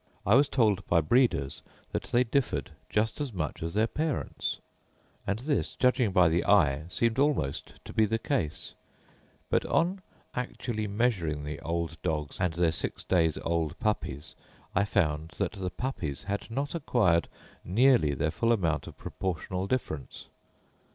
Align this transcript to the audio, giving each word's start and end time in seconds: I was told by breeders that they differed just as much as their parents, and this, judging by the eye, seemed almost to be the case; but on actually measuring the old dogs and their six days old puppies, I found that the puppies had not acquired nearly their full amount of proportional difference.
I 0.25 0.33
was 0.33 0.49
told 0.49 0.83
by 0.87 0.99
breeders 0.99 1.61
that 1.91 2.05
they 2.05 2.23
differed 2.23 2.71
just 2.89 3.21
as 3.21 3.31
much 3.31 3.61
as 3.61 3.75
their 3.75 3.85
parents, 3.85 4.57
and 5.27 5.37
this, 5.37 5.75
judging 5.75 6.11
by 6.11 6.27
the 6.27 6.43
eye, 6.43 6.85
seemed 6.87 7.19
almost 7.19 7.73
to 7.85 7.93
be 7.93 8.07
the 8.07 8.17
case; 8.17 8.73
but 9.51 9.63
on 9.67 10.01
actually 10.33 10.87
measuring 10.87 11.43
the 11.43 11.59
old 11.59 12.01
dogs 12.01 12.39
and 12.39 12.53
their 12.55 12.71
six 12.71 13.03
days 13.03 13.37
old 13.43 13.77
puppies, 13.79 14.33
I 14.73 14.85
found 14.85 15.33
that 15.37 15.51
the 15.51 15.69
puppies 15.69 16.23
had 16.23 16.49
not 16.49 16.73
acquired 16.73 17.27
nearly 17.63 18.15
their 18.15 18.31
full 18.31 18.51
amount 18.51 18.87
of 18.87 18.97
proportional 18.97 19.67
difference. 19.67 20.29